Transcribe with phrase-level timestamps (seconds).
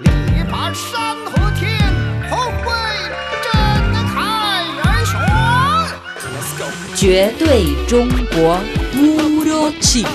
[0.00, 1.78] 力拔山河天，
[2.30, 2.72] 风威
[3.44, 3.52] 震
[4.14, 5.12] 开元玄。
[6.32, 6.64] Let's go。
[6.96, 8.58] 绝对中国
[8.94, 10.08] Puro chino.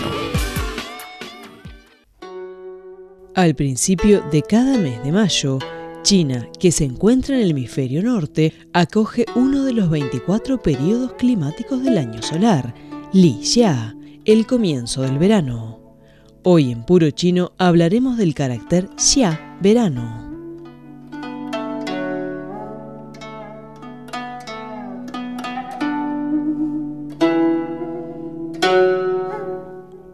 [3.35, 5.59] Al principio de cada mes de mayo,
[6.01, 11.83] China, que se encuentra en el hemisferio norte, acoge uno de los 24 periodos climáticos
[11.83, 12.73] del año solar,
[13.13, 15.85] Li Xia, el comienzo del verano.
[16.49, 20.31] Hoy en Puro Chino hablaremos del carácter Xia, verano.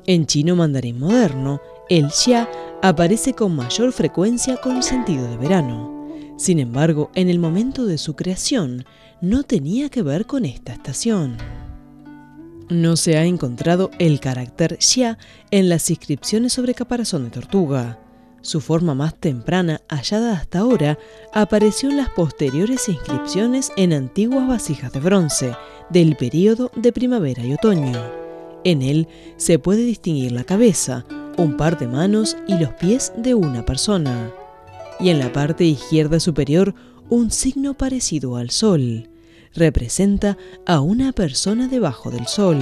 [0.08, 2.50] En chino mandarín moderno, el xia
[2.82, 6.08] aparece con mayor frecuencia con sentido de verano.
[6.38, 8.86] Sin embargo, en el momento de su creación,
[9.22, 11.38] no tenía que ver con esta estación.
[12.74, 15.20] No se ha encontrado el carácter xia
[15.52, 18.00] en las inscripciones sobre caparazón de tortuga.
[18.42, 20.98] Su forma más temprana, hallada hasta ahora,
[21.34, 25.56] apareció en las posteriores inscripciones en antiguas vasijas de bronce
[25.92, 27.94] del período de primavera y otoño.
[28.64, 31.06] En él se puede distinguir la cabeza,
[31.38, 34.32] un par de manos y los pies de una persona.
[35.00, 36.74] Y en la parte izquierda superior
[37.08, 39.12] un signo parecido al sol.
[39.56, 42.58] Representa a una persona debajo del sol.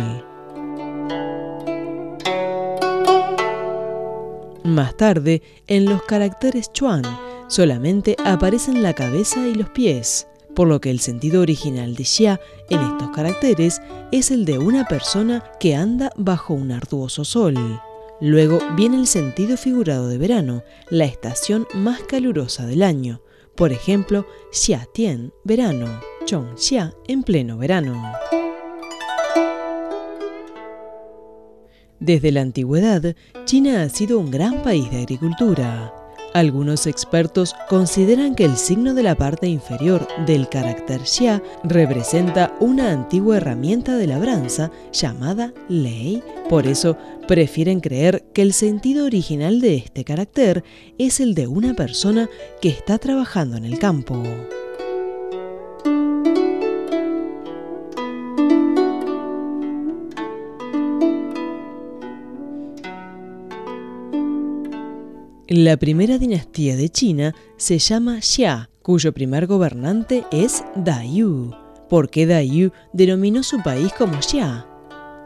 [4.66, 7.04] Más tarde, en los caracteres Chuan,
[7.48, 12.42] solamente aparecen la cabeza y los pies, por lo que el sentido original de Xia
[12.70, 13.82] en estos caracteres
[14.12, 17.56] es el de una persona que anda bajo un arduoso sol.
[18.20, 23.22] Luego viene el sentido figurado de verano, la estación más calurosa del año.
[23.56, 25.88] Por ejemplo, Xia Tian, verano,
[26.32, 28.14] Chong Xia, en pleno verano.
[32.00, 35.94] Desde la antigüedad, China ha sido un gran país de agricultura.
[36.34, 42.94] Algunos expertos consideran que el signo de la parte inferior del carácter Xia representa una
[42.94, 46.24] antigua herramienta de labranza llamada lei.
[46.48, 46.96] Por eso
[47.28, 50.64] prefieren creer que el sentido original de este carácter
[50.98, 52.30] es el de una persona
[52.62, 54.24] que está trabajando en el campo.
[65.48, 71.52] La primera dinastía de China se llama Xia, cuyo primer gobernante es Dayu.
[71.90, 74.68] ¿Por qué Dayu denominó su país como Xia?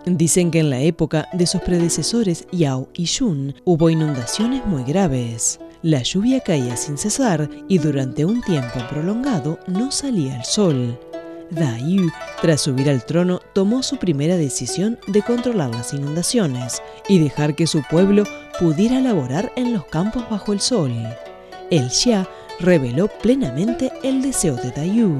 [0.06, 5.59] Dicen que en la época de sus predecesores Yao y Yun hubo inundaciones muy graves.
[5.81, 10.98] La lluvia caía sin cesar y durante un tiempo prolongado no salía el sol.
[11.51, 12.09] Dayu,
[12.41, 17.67] tras subir al trono, tomó su primera decisión de controlar las inundaciones y dejar que
[17.67, 18.23] su pueblo
[18.59, 20.91] pudiera laborar en los campos bajo el sol.
[21.69, 22.28] El Xia
[22.59, 25.19] reveló plenamente el deseo de Dayu.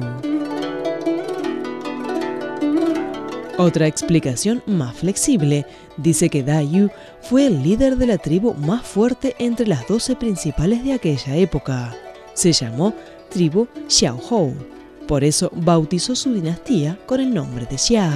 [3.58, 5.64] Otra explicación más flexible
[5.96, 6.90] dice que Dayu
[7.22, 11.94] fue el líder de la tribu más fuerte entre las doce principales de aquella época.
[12.34, 12.92] Se llamó
[13.30, 14.75] tribu Xiaohou
[15.06, 18.10] por eso bautizó su dinastía con el nombre de Xia.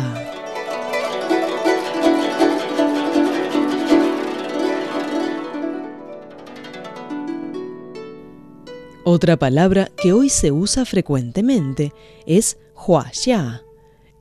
[9.04, 11.92] Otra palabra que hoy se usa frecuentemente
[12.26, 13.62] es Huaxia.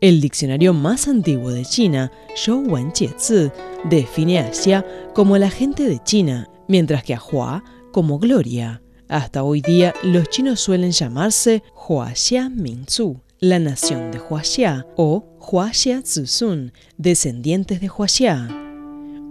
[0.01, 2.11] El diccionario más antiguo de China,
[2.47, 3.51] Wen Jiezi,
[3.83, 8.81] define a Xia como la gente de China, mientras que a Hua como gloria.
[9.09, 16.03] Hasta hoy día, los chinos suelen llamarse Huaxia Mingzu, la nación de Huaxia, o Huaxia
[16.05, 18.47] Zuzun, descendientes de Huaxia.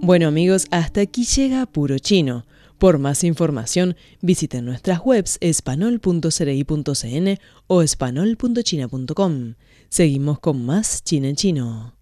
[0.02, 2.44] Bueno amigos, hasta aquí llega Puro Chino.
[2.78, 7.38] Por más información, visiten nuestras webs espanol.cri.cn
[7.68, 9.54] o espanol.china.com.
[9.88, 11.97] Seguimos con más China en Chino.